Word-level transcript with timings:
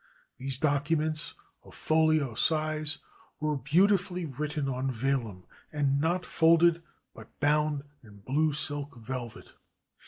These 0.39 0.57
documents, 0.57 1.35
of 1.63 1.75
folio 1.75 2.33
size, 2.33 2.97
were 3.39 3.55
beautifully 3.55 4.25
written 4.25 4.67
on 4.67 4.89
vellum, 4.89 5.43
and 5.71 6.01
not 6.01 6.25
folded, 6.25 6.81
but 7.13 7.39
bound 7.39 7.83
in 8.01 8.21
blue 8.21 8.51
silk 8.51 8.95
velvet. 8.97 9.51